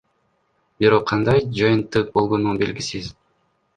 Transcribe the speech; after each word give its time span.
Бирок 0.83 1.05
кандай 1.11 1.43
жыйынтык 1.59 2.11
болгону 2.17 2.59
белгисиз. 2.63 3.13